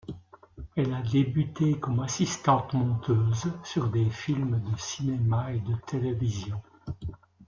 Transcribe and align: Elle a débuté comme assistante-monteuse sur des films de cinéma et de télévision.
Elle 0.75 0.93
a 0.95 1.01
débuté 1.03 1.79
comme 1.79 1.99
assistante-monteuse 1.99 3.53
sur 3.63 3.91
des 3.91 4.09
films 4.09 4.59
de 4.59 4.75
cinéma 4.75 5.53
et 5.53 5.59
de 5.59 5.75
télévision. 5.85 6.59